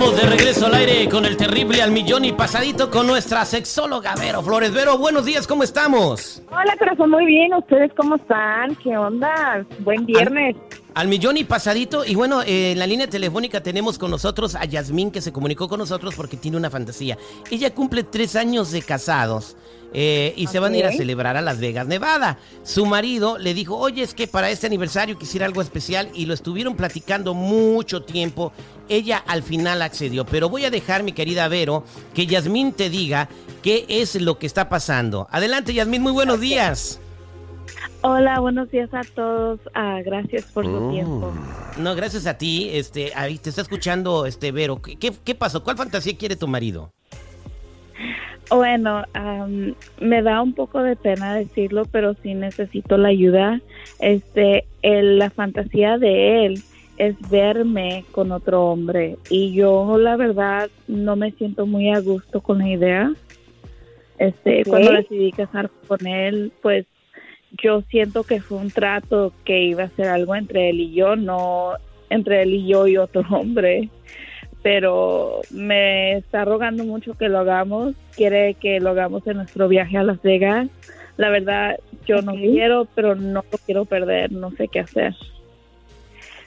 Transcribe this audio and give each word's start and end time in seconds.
estamos 0.00 0.22
de 0.22 0.30
regreso 0.30 0.64
al 0.64 0.74
aire 0.76 1.08
con 1.10 1.26
el 1.26 1.36
terrible 1.36 1.82
al 1.82 1.90
millón 1.90 2.24
y 2.24 2.32
pasadito 2.32 2.90
con 2.90 3.06
nuestra 3.06 3.44
sexóloga 3.44 4.14
Vero 4.18 4.40
Flores. 4.40 4.72
Vero, 4.72 4.96
buenos 4.96 5.26
días, 5.26 5.46
¿cómo 5.46 5.62
estamos? 5.62 6.42
Hola, 6.50 6.74
corazón, 6.78 7.10
muy 7.10 7.26
bien. 7.26 7.52
¿Ustedes 7.52 7.92
cómo 7.94 8.16
están? 8.16 8.74
¿Qué 8.76 8.96
onda? 8.96 9.66
Buen 9.80 10.06
viernes. 10.06 10.56
Al, 10.94 11.08
millón 11.08 11.36
y 11.36 11.44
pasadito. 11.44 12.04
Y 12.04 12.14
bueno, 12.14 12.42
eh, 12.42 12.72
en 12.72 12.78
la 12.78 12.86
línea 12.86 13.08
telefónica 13.08 13.62
tenemos 13.62 13.98
con 13.98 14.10
nosotros 14.10 14.54
a 14.54 14.64
Yasmín 14.64 15.10
que 15.10 15.20
se 15.20 15.32
comunicó 15.32 15.68
con 15.68 15.78
nosotros 15.78 16.14
porque 16.14 16.36
tiene 16.36 16.56
una 16.56 16.70
fantasía. 16.70 17.18
Ella 17.50 17.74
cumple 17.74 18.04
tres 18.04 18.36
años 18.36 18.70
de 18.70 18.82
casados. 18.82 19.56
Eh, 19.92 20.34
y 20.36 20.46
se 20.46 20.60
van 20.60 20.72
a 20.74 20.76
ir 20.76 20.86
a 20.86 20.92
celebrar 20.92 21.36
a 21.36 21.40
Las 21.40 21.58
Vegas, 21.58 21.86
Nevada. 21.86 22.38
Su 22.62 22.86
marido 22.86 23.38
le 23.38 23.54
dijo, 23.54 23.76
oye, 23.76 24.02
es 24.02 24.14
que 24.14 24.28
para 24.28 24.50
este 24.50 24.66
aniversario 24.66 25.18
quisiera 25.18 25.46
algo 25.46 25.62
especial 25.62 26.10
y 26.14 26.26
lo 26.26 26.34
estuvieron 26.34 26.76
platicando 26.76 27.34
mucho 27.34 28.02
tiempo. 28.02 28.52
Ella 28.88 29.18
al 29.18 29.42
final 29.42 29.82
accedió, 29.82 30.24
pero 30.24 30.48
voy 30.48 30.64
a 30.64 30.70
dejar, 30.70 31.02
mi 31.02 31.12
querida 31.12 31.48
Vero, 31.48 31.84
que 32.14 32.26
Yasmín 32.26 32.72
te 32.72 32.88
diga 32.88 33.28
qué 33.62 33.84
es 33.88 34.14
lo 34.14 34.38
que 34.38 34.46
está 34.46 34.68
pasando. 34.68 35.26
Adelante, 35.30 35.74
Yasmín, 35.74 36.02
muy 36.02 36.12
buenos 36.12 36.40
días. 36.40 37.00
Hola, 38.02 38.40
buenos 38.40 38.70
días 38.70 38.88
a 38.94 39.02
todos. 39.14 39.60
Ah, 39.74 40.00
gracias 40.04 40.44
por 40.52 40.64
su 40.64 40.70
mm. 40.70 40.90
tiempo. 40.90 41.32
No, 41.78 41.94
gracias 41.94 42.26
a 42.26 42.38
ti. 42.38 42.70
Este, 42.72 43.12
ahí 43.14 43.38
te 43.38 43.50
está 43.50 43.60
escuchando, 43.60 44.24
este 44.24 44.52
Vero. 44.52 44.80
¿Qué, 44.80 45.12
¿Qué 45.22 45.34
pasó? 45.34 45.62
¿Cuál 45.62 45.76
fantasía 45.76 46.16
quiere 46.16 46.36
tu 46.36 46.48
marido? 46.48 46.92
Bueno, 48.50 49.04
me 50.00 50.22
da 50.22 50.42
un 50.42 50.54
poco 50.54 50.82
de 50.82 50.96
pena 50.96 51.34
decirlo, 51.34 51.84
pero 51.84 52.14
sí 52.22 52.34
necesito 52.34 52.96
la 52.96 53.08
ayuda. 53.08 53.60
Este, 54.00 54.66
la 54.82 55.30
fantasía 55.30 55.98
de 55.98 56.46
él 56.46 56.62
es 56.96 57.14
verme 57.30 58.04
con 58.10 58.32
otro 58.32 58.66
hombre 58.66 59.16
y 59.30 59.54
yo 59.54 59.96
la 59.98 60.16
verdad 60.16 60.68
no 60.86 61.16
me 61.16 61.30
siento 61.32 61.64
muy 61.64 61.90
a 61.90 62.00
gusto 62.00 62.40
con 62.40 62.58
la 62.58 62.68
idea. 62.68 63.12
Este, 64.18 64.64
cuando 64.66 64.92
decidí 64.92 65.32
casar 65.32 65.70
con 65.86 66.06
él, 66.06 66.52
pues 66.60 66.86
yo 67.52 67.82
siento 67.82 68.24
que 68.24 68.40
fue 68.40 68.58
un 68.58 68.70
trato 68.70 69.32
que 69.44 69.62
iba 69.62 69.84
a 69.84 69.90
ser 69.90 70.08
algo 70.08 70.34
entre 70.34 70.70
él 70.70 70.80
y 70.80 70.92
yo, 70.92 71.16
no 71.16 71.74
entre 72.08 72.42
él 72.42 72.54
y 72.54 72.66
yo 72.66 72.86
y 72.86 72.96
otro 72.96 73.22
hombre 73.30 73.88
pero 74.62 75.40
me 75.50 76.18
está 76.18 76.44
rogando 76.44 76.84
mucho 76.84 77.14
que 77.14 77.28
lo 77.28 77.38
hagamos, 77.38 77.94
quiere 78.14 78.54
que 78.54 78.80
lo 78.80 78.90
hagamos 78.90 79.26
en 79.26 79.38
nuestro 79.38 79.68
viaje 79.68 79.96
a 79.96 80.02
Las 80.02 80.20
Vegas. 80.22 80.68
La 81.16 81.30
verdad, 81.30 81.78
yo 82.06 82.22
no 82.22 82.32
quiero, 82.32 82.86
pero 82.94 83.14
no 83.14 83.44
lo 83.50 83.58
quiero 83.58 83.84
perder, 83.84 84.32
no 84.32 84.50
sé 84.52 84.68
qué 84.68 84.80
hacer. 84.80 85.14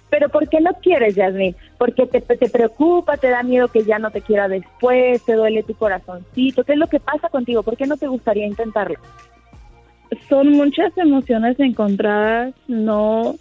Pero 0.10 0.30
¿por 0.30 0.48
qué 0.48 0.62
no 0.62 0.74
quieres, 0.74 1.16
Yasmin? 1.16 1.56
Porque 1.80 2.06
te, 2.06 2.22
te 2.22 2.50
preocupa, 2.50 3.18
te 3.18 3.30
da 3.30 3.42
miedo 3.42 3.68
que 3.68 3.84
ya 3.84 3.98
no 3.98 4.12
te 4.12 4.22
quiera 4.22 4.48
después, 4.48 5.24
te 5.26 5.34
duele 5.34 5.64
tu 5.64 5.74
corazoncito. 5.74 6.64
¿Qué 6.64 6.74
es 6.74 6.78
lo 6.78 6.88
que 6.88 7.00
pasa 7.00 7.30
contigo? 7.30 7.64
¿Por 7.64 7.78
qué 7.78 7.88
no 7.88 7.98
te 7.98 8.08
gustaría 8.08 8.46
intentarlo? 8.46 9.00
Son 10.30 10.52
muchas 10.52 10.98
emociones 10.98 11.60
encontradas. 11.60 12.54
No 12.68 13.36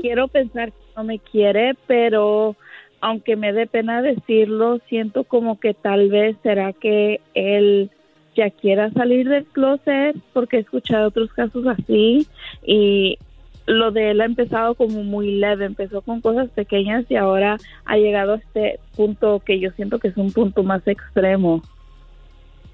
quiero 0.00 0.28
pensar 0.28 0.72
que 0.72 0.78
no 0.96 1.04
me 1.04 1.18
quiere, 1.18 1.74
pero 1.86 2.56
aunque 3.00 3.36
me 3.36 3.52
dé 3.52 3.66
pena 3.66 4.02
decirlo, 4.02 4.80
siento 4.88 5.24
como 5.24 5.60
que 5.60 5.74
tal 5.74 6.08
vez 6.08 6.36
será 6.42 6.72
que 6.72 7.20
él 7.34 7.90
ya 8.36 8.50
quiera 8.50 8.90
salir 8.92 9.28
del 9.28 9.44
closet 9.46 10.16
porque 10.32 10.58
he 10.58 10.60
escuchado 10.60 11.08
otros 11.08 11.32
casos 11.32 11.66
así 11.66 12.26
y 12.64 13.18
lo 13.66 13.90
de 13.90 14.12
él 14.12 14.20
ha 14.20 14.24
empezado 14.24 14.74
como 14.74 15.04
muy 15.04 15.32
leve, 15.32 15.66
empezó 15.66 16.00
con 16.02 16.20
cosas 16.20 16.48
pequeñas 16.50 17.04
y 17.10 17.16
ahora 17.16 17.58
ha 17.84 17.96
llegado 17.98 18.34
a 18.34 18.36
este 18.36 18.80
punto 18.96 19.40
que 19.44 19.60
yo 19.60 19.70
siento 19.72 19.98
que 19.98 20.08
es 20.08 20.16
un 20.16 20.32
punto 20.32 20.62
más 20.62 20.86
extremo. 20.86 21.62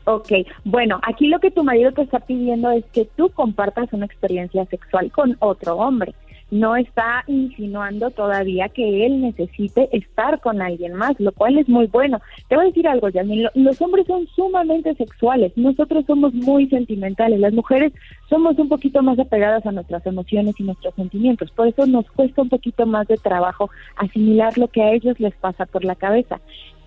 Ok, 0.07 0.33
bueno, 0.65 1.01
aquí 1.03 1.29
lo 1.29 1.41
que 1.41 1.51
tu 1.51 1.65
marido 1.65 1.93
te 1.93 2.03
está 2.03 2.21
pidiendo 2.21 2.71
es 2.71 2.85
que 2.93 3.07
tú 3.17 3.31
compartas 3.31 3.93
una 3.93 4.07
experiencia 4.07 4.65
sexual 4.67 5.11
con 5.11 5.37
otro 5.41 5.77
hombre 5.77 6.15
no 6.51 6.77
está 6.77 7.25
insinuando 7.27 8.11
todavía 8.11 8.69
que 8.69 9.07
él 9.07 9.21
necesite 9.23 9.89
estar 9.91 10.41
con 10.41 10.63
alguien 10.63 10.95
más, 10.95 11.19
lo 11.19 11.33
cual 11.33 11.59
es 11.59 11.69
muy 11.69 11.87
bueno. 11.87 12.21
Te 12.49 12.55
voy 12.55 12.67
a 12.67 12.69
decir 12.69 12.87
algo, 12.87 13.09
Yasmin, 13.09 13.49
los 13.55 13.83
hombres 13.83 14.07
son 14.07 14.27
sumamente 14.29 14.95
sexuales, 14.95 15.53
nosotros 15.57 16.05
somos 16.07 16.33
muy 16.33 16.69
sentimentales, 16.69 17.41
las 17.41 17.53
mujeres 17.53 17.93
somos 18.29 18.57
un 18.59 18.69
poquito 18.69 19.03
más 19.03 19.19
apegadas 19.19 19.67
a 19.67 19.73
nuestras 19.73 20.07
emociones 20.07 20.55
y 20.59 20.63
nuestros 20.63 20.95
sentimientos, 20.95 21.51
por 21.51 21.67
eso 21.67 21.87
nos 21.87 22.09
cuesta 22.13 22.43
un 22.43 22.49
poquito 22.49 22.87
más 22.87 23.09
de 23.09 23.17
trabajo 23.17 23.71
asimilar 23.97 24.57
lo 24.57 24.69
que 24.69 24.83
a 24.83 24.93
ellos 24.93 25.19
les 25.19 25.35
pasa 25.35 25.67
por 25.67 25.85
la 25.85 25.97
cabeza. 25.97 26.41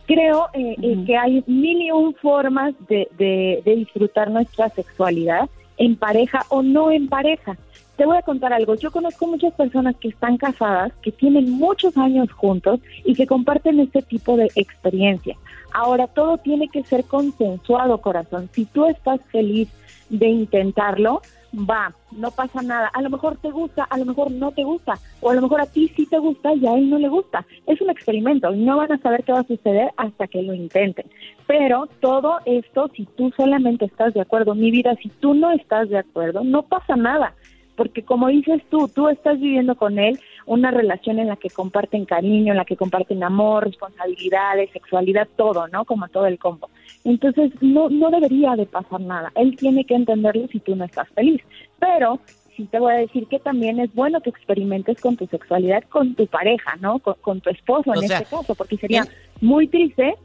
Creo 0.08 0.48
eh, 0.54 0.76
eh, 0.82 1.04
que 1.06 1.16
hay 1.16 1.44
mil 1.46 1.82
y 1.82 1.92
un 1.92 2.16
formas 2.16 2.74
de, 2.88 3.08
de 3.18 3.76
disfrutar 3.76 4.32
nuestra 4.32 4.70
sexualidad 4.70 5.50
en 5.78 5.96
pareja 5.96 6.46
o 6.50 6.64
no 6.64 6.92
en 6.92 7.08
pareja. 7.08 7.58
Te 7.98 8.06
voy 8.06 8.18
a 8.18 8.22
contar 8.22 8.54
algo. 8.54 8.76
Yo 8.76 8.92
conozco 8.92 9.28
muchas 9.28 9.54
personas 9.54 9.96
que 9.98 10.10
están 10.10 10.38
casadas, 10.38 10.92
que 11.02 11.12
tienen 11.12 11.52
muchos 11.52 11.98
años 11.98 12.32
juntos 12.32 12.80
y 13.04 13.16
que 13.16 13.28
comparten 13.28 13.80
este 13.80 14.02
tipo 14.02 14.38
de 14.38 14.50
experiencia. 14.56 15.36
Ahora, 15.74 16.08
todo 16.08 16.38
tiene 16.38 16.70
que 16.70 16.84
ser 16.84 17.04
consensuado, 17.06 18.00
corazón. 18.00 18.50
Si 18.54 18.66
tú 18.66 18.86
estás 18.86 19.20
feliz 19.32 19.70
de 20.10 20.28
intentarlo, 20.28 21.22
va, 21.54 21.94
no 22.12 22.32
pasa 22.32 22.62
nada. 22.62 22.88
A 22.94 23.02
lo 23.02 23.10
mejor 23.10 23.38
te 23.38 23.52
gusta, 23.52 23.84
a 23.84 23.98
lo 23.98 24.06
mejor 24.06 24.32
no 24.32 24.52
te 24.52 24.64
gusta, 24.64 24.96
o 25.22 25.30
a 25.30 25.34
lo 25.34 25.42
mejor 25.42 25.62
a 25.62 25.66
ti 25.66 25.92
sí 25.96 26.06
te 26.06 26.20
gusta 26.20 26.54
y 26.54 26.66
a 26.68 26.76
él 26.76 26.90
no 26.90 27.00
le 27.00 27.10
gusta. 27.10 27.46
Es 27.66 27.82
un 27.82 27.90
experimento 27.90 28.52
no 28.52 28.78
van 28.78 28.92
a 28.92 28.98
saber 29.00 29.24
qué 29.24 29.32
va 29.32 29.40
a 29.40 29.48
suceder 29.48 29.92
hasta 29.98 30.28
que 30.28 30.42
lo 30.42 30.54
intenten. 30.54 31.06
Pero 31.46 31.88
todo 32.02 32.40
esto, 32.46 32.90
si 32.96 33.06
tú 33.06 33.32
solamente 33.38 33.86
estás 33.86 34.14
de 34.14 34.22
acuerdo, 34.22 34.54
mi 34.54 34.72
vida, 34.72 34.96
si 35.02 35.10
tú 35.10 35.34
no 35.34 35.52
estás 35.52 35.90
de 35.90 35.98
acuerdo, 35.98 36.44
no 36.44 36.64
pasa 36.64 36.96
nada 36.96 37.34
porque 37.78 38.04
como 38.04 38.28
dices 38.28 38.62
tú, 38.70 38.90
tú 38.90 39.08
estás 39.08 39.40
viviendo 39.40 39.76
con 39.76 40.00
él 40.00 40.20
una 40.48 40.72
relación 40.72 41.20
en 41.20 41.28
la 41.28 41.36
que 41.36 41.50
comparten 41.50 42.06
cariño, 42.06 42.52
en 42.52 42.58
la 42.58 42.66
que 42.66 42.76
comparten 42.76 43.24
amor, 43.24 43.66
responsabilidades, 43.66 44.72
sexualidad, 44.72 45.28
todo, 45.38 45.68
¿no? 45.68 45.86
Como 45.86 46.08
todo 46.10 46.26
el 46.26 46.40
combo. 46.40 46.70
Entonces, 47.04 47.52
no, 47.62 47.90
no 47.90 48.10
debería 48.10 48.56
de 48.56 48.66
pasar 48.66 49.00
nada. 49.00 49.32
Él 49.36 49.56
tiene 49.56 49.86
que 49.86 49.94
entenderlo 49.94 50.48
si 50.48 50.60
tú 50.60 50.76
no 50.76 50.86
estás 50.86 51.08
feliz. 51.10 51.42
Pero 51.80 52.20
sí 52.56 52.66
te 52.66 52.80
voy 52.80 52.94
a 52.94 52.98
decir 52.98 53.28
que 53.28 53.40
también 53.40 53.80
es 53.80 53.94
bueno 53.94 54.20
que 54.22 54.32
experimentes 54.32 55.00
con 55.00 55.16
tu 55.16 55.28
sexualidad 55.28 55.84
con 55.84 56.16
tu 56.16 56.26
pareja, 56.26 56.76
¿no? 56.82 56.98
Con, 57.00 57.40
tu 57.42 57.52
esposo 57.52 57.94
en 57.94 58.04
este 58.04 58.26
caso, 58.26 58.56
porque 58.56 58.78
sería 58.78 59.06
muy 59.40 59.68
triste 59.68 60.16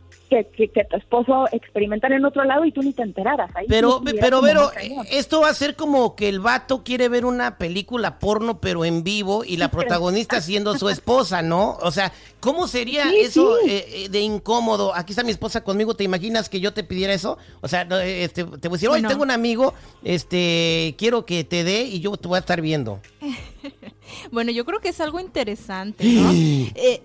que, 0.55 0.69
tu 0.85 0.97
esposo 0.97 1.47
experimentara 1.53 2.17
en 2.17 2.25
otro 2.25 2.45
lado 2.45 2.65
y 2.65 2.73
tú 2.73 2.83
ni 2.83 2.93
te 2.93 3.03
enteraras. 3.03 3.51
pero, 3.69 4.03
pero, 4.21 4.41
pero, 4.41 4.71
esto 5.11 5.41
va 5.41 5.51
a 5.51 5.55
ser 5.55 5.77
como 5.77 6.17
que 6.17 6.29
el 6.29 6.41
vato 6.41 6.83
quiere 6.83 7.09
ver 7.09 7.27
una 7.27 7.59
película 7.59 8.19
porno, 8.19 8.61
pero 8.61 8.85
en 8.85 9.05
vivo, 9.05 9.45
y 9.45 9.57
la 9.57 9.71
protagonista 9.71 10.41
siendo 10.41 10.79
su 10.79 10.89
esposa, 10.89 11.43
¿no? 11.43 11.77
O 11.83 11.91
sea, 11.91 12.13
¿cómo 12.41 12.67
sería 12.67 13.13
eso 13.13 13.59
eh, 13.67 13.85
eh, 13.89 14.09
de 14.09 14.21
incómodo? 14.21 14.95
Aquí 14.95 15.13
está 15.13 15.23
mi 15.23 15.33
esposa 15.33 15.63
conmigo, 15.63 15.95
¿te 15.95 16.05
imaginas 16.05 16.49
que 16.49 16.61
yo 16.61 16.73
te 16.73 16.85
pidiera 16.85 17.13
eso? 17.13 17.39
O 17.61 17.69
sea, 17.69 17.83
este, 18.05 18.45
te 18.45 18.69
voy 18.69 18.77
a 18.77 18.79
decir, 18.79 18.89
oye, 18.89 19.07
tengo 19.07 19.23
un 19.23 19.31
amigo, 19.31 19.75
este, 20.03 20.95
quiero 20.97 21.27
que 21.27 21.45
te 21.45 21.65
dé 21.65 21.83
y 21.83 22.01
yo 22.01 22.17
te 22.17 22.29
voy 22.29 22.37
a 22.37 22.41
estar 22.41 22.61
viendo. 22.61 23.01
bueno, 24.33 24.51
yo 24.51 24.65
creo 24.65 24.81
que 24.81 24.89
es 24.89 25.01
algo 25.01 25.21
interesante, 25.21 26.05
¿no? 26.05 26.31
eh, 26.75 27.03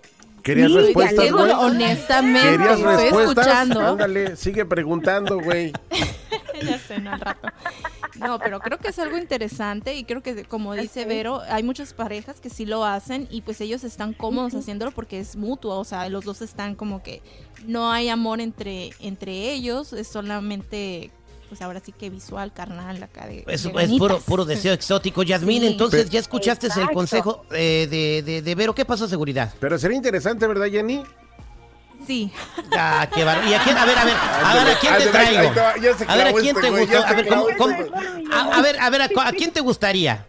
¿Querías 0.48 0.72
respuestas, 0.72 1.32
güey? 1.32 1.52
Honestamente, 1.52 2.52
¿Querías 2.52 2.80
estoy 2.80 3.22
escuchando. 3.22 3.82
Ándale, 3.82 4.38
sigue 4.38 4.66
preguntando, 4.66 5.42
güey. 5.42 5.74
ya 6.64 6.80
sé, 6.80 7.00
no, 7.00 7.12
al 7.12 7.20
rato. 7.20 7.50
No, 8.16 8.40
pero 8.40 8.62
creo 8.62 8.78
que 8.78 8.88
es 8.88 8.98
algo 8.98 9.18
interesante 9.18 9.96
y 9.96 10.06
creo 10.06 10.24
que, 10.24 10.46
como 10.46 10.74
dice 10.74 11.04
Vero, 11.04 11.42
hay 11.50 11.64
muchas 11.64 11.94
parejas 11.94 12.40
que 12.40 12.50
sí 12.50 12.66
lo 12.66 12.86
hacen 12.86 13.28
y 13.30 13.42
pues 13.42 13.60
ellos 13.60 13.84
están 13.84 14.14
cómodos 14.14 14.56
haciéndolo 14.56 14.92
porque 14.92 15.20
es 15.20 15.36
mutuo, 15.36 15.78
o 15.78 15.84
sea, 15.84 16.08
los 16.08 16.24
dos 16.24 16.42
están 16.42 16.76
como 16.76 17.04
que 17.04 17.22
no 17.66 17.92
hay 17.92 18.08
amor 18.08 18.40
entre, 18.40 18.92
entre 19.02 19.52
ellos, 19.52 19.92
es 19.92 20.08
solamente 20.08 21.12
pues 21.48 21.62
ahora 21.62 21.82
sí 21.84 21.92
que 21.92 22.10
visual, 22.10 22.54
carnal, 22.54 23.02
acá 23.02 23.28
de. 23.28 23.44
Es, 23.48 23.66
es 23.66 23.90
puro, 23.98 24.20
puro 24.20 24.46
deseo 24.46 24.74
exótico. 24.74 25.24
Yasmín, 25.24 25.64
entonces 25.64 26.10
ya 26.10 26.20
escuchaste 26.20 26.68
el 26.80 26.90
consejo 26.90 27.46
eh, 27.52 27.88
de, 27.90 28.22
de, 28.24 28.42
de, 28.42 28.56
Vero. 28.56 28.76
¿Qué 28.76 28.86
pasó, 28.86 29.08
seguridad? 29.08 29.54
Pero 29.60 29.78
sería 29.78 29.98
interesante, 29.98 30.46
¿verdad, 30.48 30.68
Jenny? 30.68 31.04
Sí. 32.06 32.32
Ah, 32.78 33.10
qué 33.14 33.24
bar... 33.24 33.42
Y 33.48 33.54
a 33.54 33.64
quién, 33.64 33.78
a 33.78 33.86
ver, 33.86 33.98
a 33.98 34.06
ver, 34.06 34.14
a 34.16 34.54
ver, 34.54 34.76
¿a 34.76 34.80
quién 34.80 34.98
te 34.98 35.08
traigo? 35.08 35.50
A 36.08 36.16
ver, 36.16 36.28
¿a 36.28 36.34
quién 36.34 36.56
te 36.56 36.70
gustó? 36.70 37.06
A 37.06 37.14
ver, 37.14 37.28
¿cómo, 37.28 37.46
cómo? 37.58 37.76
A, 38.32 38.62
ver, 38.62 38.80
a 38.80 38.90
ver, 38.90 39.02
¿a 39.02 39.32
quién 39.32 39.52
te 39.52 39.62
gustaría? 39.62 40.28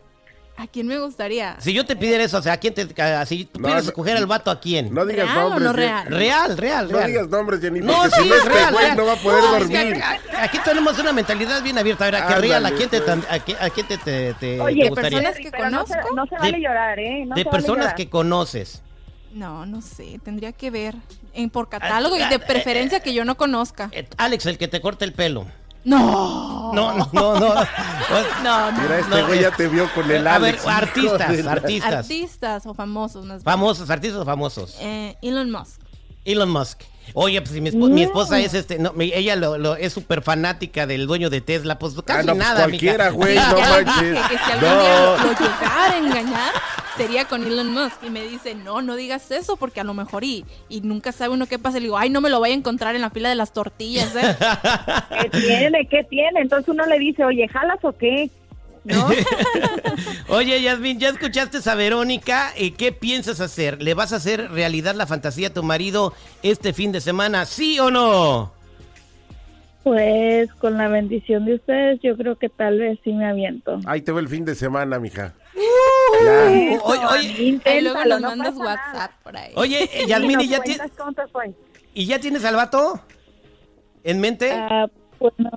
¿A 0.59 0.67
quién 0.67 0.89
me 0.89 0.99
gustaría? 0.99 1.55
Si 1.61 1.73
yo 1.73 1.87
te 1.87 1.95
pidiera 1.95 2.25
eso, 2.25 2.39
o 2.39 2.43
sea, 2.43 2.55
¿a 2.55 2.57
quién 2.57 2.75
te. 2.75 2.85
si 3.27 3.45
tú 3.45 3.61
pudieras 3.61 3.87
escoger 3.87 4.17
al 4.17 4.27
vato, 4.27 4.51
¿a 4.51 4.59
quién? 4.59 4.93
No 4.93 5.07
digas 5.07 5.33
nombres. 5.33 5.63
no 5.63 5.73
real? 5.73 6.07
real, 6.09 6.59
real, 6.59 6.91
No 6.91 6.99
digas 7.07 7.29
nombres, 7.29 7.61
Jenny. 7.61 7.79
No, 7.79 8.05
sí, 8.07 8.23
si 8.23 8.29
no 8.29 8.35
real, 8.45 8.75
real. 8.77 8.97
no 8.97 9.07
va 9.07 9.13
a 9.13 9.17
poder 9.17 9.41
dormir. 9.41 10.03
aquí 10.37 10.59
tenemos 10.65 10.99
una 10.99 11.13
mentalidad 11.13 11.63
bien 11.63 11.79
abierta. 11.79 12.07
A 12.07 12.11
ver, 12.11 12.23
¿a 12.23 12.27
qué 12.27 12.35
real? 12.35 12.67
¿A 12.67 12.73
quién 12.73 12.91
te, 12.91 12.97
a 12.97 13.71
qué, 13.71 13.85
te, 13.85 14.35
te, 14.35 14.61
Oye, 14.61 14.89
gustaría? 14.89 15.21
personas 15.21 15.37
que 15.37 15.53
conozco. 15.53 16.15
No 16.17 16.27
se, 16.27 16.35
vale 16.35 16.61
llorar, 16.61 16.99
¿eh? 16.99 17.25
de 17.33 17.45
personas 17.45 17.95
que 17.95 18.11
conoces. 18.11 18.83
No, 19.33 19.65
no 19.65 19.81
sé, 19.81 20.19
tendría 20.25 20.51
que 20.51 20.73
ver 20.73 20.97
en 21.35 21.51
por 21.51 21.69
catálogo 21.69 22.17
y 22.17 22.25
de 22.25 22.41
preferencia 22.41 22.99
que 22.99 23.15
yo 23.15 23.25
no 23.25 23.37
conozca. 23.37 23.91
Eh, 23.93 24.09
Alex, 24.17 24.47
el 24.47 24.59
que 24.59 24.67
te 24.67 24.81
corta 24.81 25.05
el 25.05 25.13
pelo. 25.13 25.47
No. 25.85 26.58
No, 26.73 26.93
no, 26.95 27.09
no, 27.13 27.39
no. 27.41 27.55
No, 28.43 28.71
no. 28.73 28.81
Mira, 28.83 28.99
este 29.01 29.23
güey 29.23 29.39
eh, 29.39 29.43
ya 29.43 29.51
te 29.51 29.69
vio 29.69 29.89
con 29.95 30.11
el 30.11 30.27
A 30.27 30.39
ver, 30.39 30.55
Alex. 30.55 30.65
de 30.65 30.71
artistas, 30.71 31.47
artistas. 31.47 31.93
Artistas 31.93 32.67
o 32.67 32.75
famosos 32.75 33.25
más. 33.27 33.43
Famosos, 33.43 33.91
artistas 33.91 34.21
o 34.21 34.25
famosos. 34.25 34.77
Eh, 34.81 35.17
Elon 35.23 35.51
Musk. 35.51 35.81
Elon 36.25 36.51
Musk. 36.51 36.81
Oye, 37.15 37.41
pues 37.41 37.53
si 37.55 37.61
mi, 37.63 37.71
espo- 37.71 37.89
mi 37.89 38.03
esposa 38.03 38.39
es 38.39 38.53
este, 38.53 38.79
no, 38.79 38.93
mi- 38.93 39.11
ella 39.15 39.35
lo, 39.35 39.57
lo- 39.57 39.77
es 39.77 39.95
súper 39.95 40.21
fanática 40.21 40.87
del 40.87 41.07
dueño 41.07 41.31
de 41.31 41.41
Tesla, 41.41 41.79
pues 41.79 41.95
casi 42.05 42.21
Ah, 42.21 42.23
no, 42.23 42.35
pues 42.35 42.39
nada, 42.47 42.61
cualquiera, 42.65 43.09
güey, 43.11 43.35
no 43.37 43.59
manches. 43.61 44.27
que 44.29 44.37
si 44.39 44.53
algún 44.53 44.69
No. 44.69 44.81
día 44.83 45.17
lo 45.25 45.31
llegara 45.33 45.93
a 45.93 45.97
engañar, 45.99 46.53
sería 46.99 47.27
con 47.27 47.47
Elon 47.47 47.73
Musk. 47.73 48.03
Y 48.05 48.11
me 48.11 48.27
dice, 48.27 48.55
no, 48.55 48.83
no 48.83 48.97
digas 48.97 49.31
eso 49.31 49.57
porque 49.57 49.81
a 49.81 49.85
lo 49.85 49.95
mejor 49.95 50.25
y, 50.25 50.45
y 50.69 50.81
nunca 50.83 51.13
sabe 51.13 51.33
uno 51.33 51.47
qué 51.47 51.59
pasa. 51.59 51.79
Le 51.79 51.85
digo, 51.85 51.97
ay, 51.97 52.11
no 52.11 52.21
me 52.21 52.29
lo 52.29 52.41
vaya 52.41 52.55
a 52.55 52.59
encontrar 52.59 52.95
en 52.95 53.01
la 53.01 53.11
fila 53.11 53.29
de 53.29 53.37
las 53.37 53.53
tortillas, 53.53 54.15
¿eh? 54.17 54.37
¿Qué 55.23 55.31
tiene? 55.31 55.87
¿Qué 55.87 56.05
tiene? 56.05 56.41
Entonces 56.41 56.69
uno 56.69 56.85
le 56.87 56.99
dice, 56.99 57.25
oye, 57.25 57.49
¿jalas 57.49 57.79
o 57.83 57.93
qué? 57.93 58.31
¿No? 58.85 59.09
Oye, 60.29 60.63
Yasmin, 60.63 60.99
¿ya 60.99 61.11
escuchaste 61.11 61.59
a 61.69 61.75
Verónica? 61.75 62.53
Eh, 62.57 62.73
¿Qué 62.73 62.91
piensas 62.93 63.41
hacer? 63.41 63.83
¿Le 63.83 63.93
vas 63.93 64.15
a 64.15 64.17
hacer 64.17 64.51
realidad 64.51 64.95
la 64.95 65.07
fantasía 65.07 65.49
a 65.49 65.53
tu 65.53 65.63
marido 65.63 66.15
este 66.43 66.73
fin 66.73 66.93
de 66.93 67.03
semana? 67.03 67.45
¿Sí 67.45 67.79
o 67.81 67.91
no? 67.91 68.53
Pues 69.83 70.53
con 70.55 70.79
la 70.79 70.89
bendición 70.89 71.45
de 71.45 71.55
ustedes, 71.55 72.01
yo 72.03 72.17
creo 72.17 72.37
que 72.37 72.49
tal 72.49 72.79
vez 72.79 72.99
sí 73.05 73.13
me 73.13 73.27
aviento. 73.27 73.81
Ahí 73.85 74.01
te 74.01 74.13
veo 74.13 74.21
el 74.21 74.29
fin 74.29 74.45
de 74.45 74.55
semana, 74.55 74.99
mija. 74.99 75.35
Ya. 76.25 76.81
Oye, 76.85 77.81
luego 77.83 78.05
nos 78.05 78.21
no 78.21 78.29
mandas 78.29 78.55
nada. 78.57 78.65
WhatsApp 78.93 79.11
por 79.23 79.37
ahí. 79.37 79.53
oye, 79.55 79.85
eh, 79.85 80.03
Y 80.05 80.09
Yasmin, 80.09 80.33
nos 80.37 80.45
¿y 80.45 80.49
ya, 80.49 80.59
cuentas 80.63 80.91
ti- 80.91 80.97
cómo 80.99 81.13
te 81.13 81.27
fue. 81.29 81.53
¿y 81.95 82.07
ya 82.07 82.19
tienes 82.19 82.45
al 82.45 82.57
vato 82.57 83.01
en 84.05 84.21
mente? 84.21 84.53
Pues 85.19 85.35
no. 85.39 85.51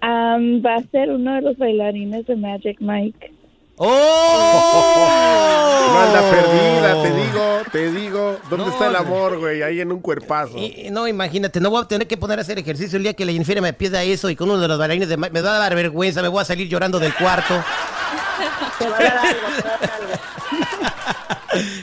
Am, 0.00 0.62
va 0.64 0.76
a 0.76 0.82
ser 0.90 1.10
uno 1.10 1.34
de 1.34 1.42
los 1.42 1.56
bailarines 1.58 2.26
de 2.26 2.36
Magic 2.36 2.78
Mike. 2.80 3.32
¡Oh! 3.76 5.08
No 5.92 5.98
anda 6.00 6.30
perdida, 6.30 7.02
te 7.02 7.10
digo, 7.12 7.42
te 7.72 7.90
digo. 7.92 8.36
¿Dónde 8.48 8.66
No, 8.66 8.72
está 8.72 8.88
el 8.88 8.96
amor, 8.96 9.38
güey? 9.38 9.62
Ahí 9.62 9.80
en 9.80 9.92
un 9.92 10.00
cuerpazo. 10.00 10.56
Y- 10.56 10.88
no, 10.90 11.06
imagínate, 11.06 11.60
no 11.60 11.70
voy 11.70 11.82
a 11.82 11.88
tener 11.88 12.06
que 12.06 12.16
poner 12.16 12.38
a 12.38 12.42
hacer 12.42 12.58
ejercicio 12.58 12.96
el 12.96 13.02
día 13.02 13.14
que 13.14 13.24
la 13.24 13.32
infierno 13.32 13.62
me 13.62 13.72
pida 13.72 14.02
eso 14.02 14.30
y 14.30 14.36
con 14.36 14.48
uno 14.50 14.60
de 14.60 14.68
los 14.68 14.78
bailarines 14.78 15.08
de 15.08 15.16
Ma- 15.16 15.28
me 15.30 15.40
va 15.42 15.56
a 15.56 15.58
dar 15.58 15.74
vergüenza, 15.74 16.22
me 16.22 16.28
voy 16.28 16.40
a 16.40 16.44
salir 16.44 16.68
llorando 16.68 16.98
del 16.98 17.14
cuarto. 17.14 17.62
Te 18.78 18.88
va 18.88 18.96
a 18.98 19.02
dar 19.02 19.18
algo, 19.18 19.40
te 19.56 19.62
va 19.68 19.74
a 19.74 19.78
dar 19.78 19.92
algo. 19.92 20.12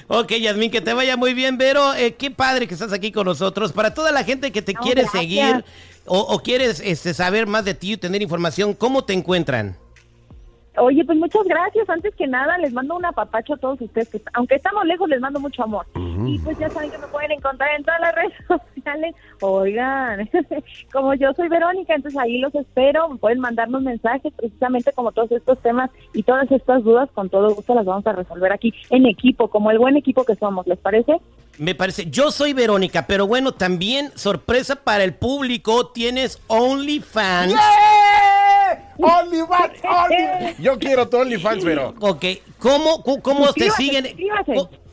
Ok, 0.07 0.31
Yasmin, 0.33 0.71
que 0.71 0.81
te 0.81 0.94
vaya 0.94 1.15
muy 1.15 1.33
bien, 1.33 1.57
Vero. 1.57 1.94
Eh, 1.94 2.15
qué 2.15 2.31
padre 2.31 2.67
que 2.67 2.73
estás 2.73 2.91
aquí 2.91 3.11
con 3.11 3.25
nosotros. 3.25 3.71
Para 3.71 3.94
toda 3.94 4.11
la 4.11 4.23
gente 4.23 4.51
que 4.51 4.61
te 4.63 4.73
No, 4.73 4.81
quiere 4.81 5.03
gracias. 5.03 5.21
seguir 5.21 5.63
o, 6.06 6.19
o 6.19 6.41
quieres 6.41 6.81
este, 6.83 7.13
saber 7.13 7.45
más 7.45 7.65
de 7.65 7.75
ti 7.75 7.94
y 7.94 7.97
tener 7.97 8.21
información, 8.21 8.73
¿cómo 8.73 9.03
te 9.03 9.13
encuentran? 9.13 9.77
Oye, 10.79 11.03
pues 11.03 11.17
muchas 11.17 11.43
gracias. 11.45 11.89
Antes 11.89 12.15
que 12.15 12.27
nada, 12.27 12.57
les 12.57 12.73
mando 12.73 12.95
un 12.95 13.05
apapacho 13.05 13.53
a 13.53 13.57
todos 13.57 13.81
ustedes. 13.81 14.09
Que, 14.09 14.21
aunque 14.33 14.55
estamos 14.55 14.85
lejos, 14.85 15.09
les 15.09 15.19
mando 15.19 15.39
mucho 15.39 15.63
amor. 15.63 15.85
Y 16.25 16.39
pues 16.39 16.57
ya 16.57 16.69
saben 16.69 16.91
que 16.91 16.97
me 16.97 17.07
pueden 17.07 17.31
encontrar 17.31 17.69
en 17.75 17.83
todas 17.83 17.99
las 18.01 18.15
redes 18.15 18.33
sociales. 18.47 19.15
Oigan, 19.41 20.29
como 20.91 21.13
yo 21.15 21.33
soy 21.33 21.49
Verónica, 21.49 21.95
entonces 21.95 22.19
ahí 22.19 22.39
los 22.39 22.53
espero. 22.55 23.09
Pueden 23.19 23.39
mandarnos 23.39 23.81
mensajes 23.81 24.33
precisamente 24.33 24.91
como 24.93 25.11
todos 25.11 25.31
estos 25.31 25.59
temas 25.61 25.89
y 26.13 26.23
todas 26.23 26.49
estas 26.51 26.83
dudas. 26.83 27.09
Con 27.13 27.29
todo 27.29 27.53
gusto 27.53 27.75
las 27.75 27.85
vamos 27.85 28.07
a 28.07 28.13
resolver 28.13 28.51
aquí 28.53 28.73
en 28.89 29.05
equipo, 29.05 29.49
como 29.49 29.71
el 29.71 29.79
buen 29.79 29.97
equipo 29.97 30.23
que 30.23 30.35
somos. 30.35 30.65
¿Les 30.67 30.79
parece? 30.79 31.17
Me 31.57 31.75
parece, 31.75 32.09
yo 32.09 32.31
soy 32.31 32.53
Verónica, 32.53 33.05
pero 33.05 33.27
bueno, 33.27 33.51
también 33.51 34.11
sorpresa 34.15 34.77
para 34.77 35.03
el 35.03 35.13
público, 35.13 35.87
tienes 35.87 36.41
OnlyFans. 36.47 37.53
OnlyFans, 38.98 39.83
Only- 39.83 40.56
Yo 40.60 40.77
quiero 40.80 41.07
tu 41.10 41.18
OnlyFans, 41.18 41.63
pero. 41.63 41.94
Ok, 42.00 42.25
¿cómo, 42.60 43.04
cómo 43.21 43.51
te 43.54 43.69
siguen? 43.71 44.07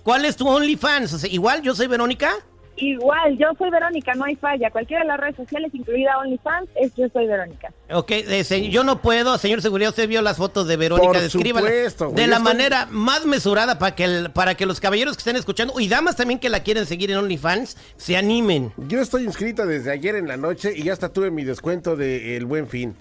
¿Cuál 0.03 0.25
es 0.25 0.37
tu 0.37 0.49
OnlyFans? 0.49 1.13
O 1.15 1.19
sea, 1.19 1.31
igual 1.31 1.63
yo 1.63 1.75
soy 1.75 1.87
Verónica. 1.89 2.31
Igual, 2.77 3.39
yo 3.39 3.49
soy 3.59 3.71
Verónica, 3.71 4.15
no 4.15 4.25
hay 4.25 4.37
falla. 4.37 4.71
Cualquiera 4.71 5.03
de 5.03 5.09
las 5.09 5.19
redes 5.19 5.37
sociales, 5.37 5.71
incluida 5.75 6.19
OnlyFans, 6.19 6.69
es 6.77 6.95
yo 6.95 7.07
soy 7.13 7.27
Verónica. 7.27 7.73
Ok, 7.91 8.11
eh, 8.11 8.45
se- 8.45 8.69
yo 8.69 8.85
no 8.85 9.01
puedo, 9.01 9.39
señor 9.39 9.63
seguridad, 9.63 9.91
usted 9.91 10.09
vio 10.09 10.21
las 10.23 10.37
fotos 10.37 10.69
de 10.69 10.77
Verónica, 10.77 11.09
Por 11.13 11.21
descríbala 11.21 11.67
supuesto, 11.69 12.05
güey, 12.11 12.17
de 12.17 12.27
la 12.27 12.37
estoy- 12.37 12.53
manera 12.53 12.87
más 12.91 13.25
mesurada 13.25 13.79
para 13.79 13.95
que, 13.95 14.05
el- 14.05 14.31
para 14.31 14.55
que 14.57 14.67
los 14.67 14.81
caballeros 14.81 15.17
que 15.17 15.21
estén 15.21 15.37
escuchando 15.37 15.79
y 15.81 15.89
damas 15.89 16.17
también 16.17 16.39
que 16.39 16.49
la 16.51 16.61
quieren 16.63 16.85
seguir 16.87 17.11
en 17.11 17.17
OnlyFans 17.19 17.77
se 17.97 18.17
animen. 18.17 18.73
Yo 18.77 19.01
estoy 19.01 19.25
inscrita 19.25 19.65
desde 19.65 19.91
ayer 19.91 20.15
en 20.17 20.29
la 20.29 20.37
noche 20.37 20.73
y 20.77 20.83
ya 20.83 20.93
hasta 20.93 21.09
tuve 21.13 21.31
mi 21.31 21.45
descuento 21.45 21.97
de 21.97 22.37
El 22.37 22.45
Buen 22.45 22.69
Fin. 22.69 22.95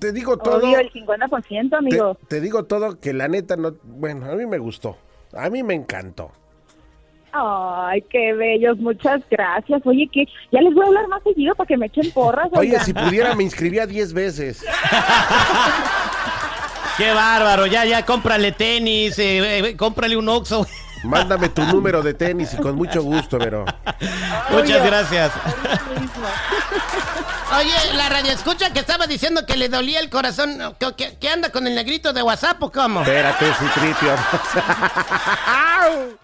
Te 0.00 0.12
digo 0.12 0.36
todo. 0.38 0.58
Obvio, 0.58 0.78
el 0.78 0.90
50%, 0.92 1.70
Te, 1.70 1.76
amigo. 1.76 2.18
te 2.28 2.40
digo 2.40 2.64
todo 2.64 3.00
que 3.00 3.12
la 3.14 3.28
neta 3.28 3.56
no. 3.56 3.74
Bueno, 3.84 4.30
a 4.30 4.34
mí 4.34 4.44
me 4.44 4.58
gustó. 4.58 4.98
A 5.32 5.48
mí 5.50 5.62
me 5.62 5.74
encantó. 5.74 6.30
Ay, 7.36 8.00
qué 8.10 8.32
bellos, 8.32 8.78
muchas 8.78 9.20
gracias. 9.28 9.82
Oye, 9.84 10.08
que 10.12 10.24
ya 10.52 10.60
les 10.60 10.72
voy 10.72 10.84
a 10.84 10.88
hablar 10.88 11.08
más 11.08 11.20
seguido 11.24 11.52
para 11.56 11.66
que 11.66 11.76
me 11.76 11.86
echen 11.86 12.12
porras. 12.12 12.48
Oye, 12.52 12.78
si 12.80 12.94
pudiera 12.94 13.34
me 13.34 13.42
inscribía 13.42 13.86
10 13.86 14.12
veces. 14.12 14.64
Qué 16.96 17.12
bárbaro, 17.12 17.66
ya, 17.66 17.84
ya, 17.84 18.06
cómprale 18.06 18.52
tenis, 18.52 19.18
eh, 19.18 19.58
eh, 19.58 19.76
cómprale 19.76 20.16
un 20.16 20.28
Oxxo. 20.28 20.64
Mándame 21.02 21.48
tu 21.48 21.62
número 21.64 22.02
de 22.02 22.14
tenis 22.14 22.54
y 22.54 22.56
con 22.58 22.76
mucho 22.76 23.02
gusto, 23.02 23.36
pero. 23.36 23.64
Muchas 24.52 24.86
gracias. 24.86 25.32
Oye, 27.58 27.72
la 27.96 28.08
radio 28.10 28.30
escucha 28.30 28.72
que 28.72 28.78
estaba 28.78 29.08
diciendo 29.08 29.44
que 29.44 29.56
le 29.56 29.68
dolía 29.68 29.98
el 29.98 30.08
corazón, 30.08 30.56
que- 30.96 31.18
que 31.18 31.28
anda 31.28 31.50
con 31.50 31.66
el 31.66 31.74
negrito 31.74 32.12
de 32.12 32.22
WhatsApp 32.22 32.62
o 32.62 32.70
cómo. 32.70 33.00
Espérate, 33.02 33.46
Citripio. 33.54 34.14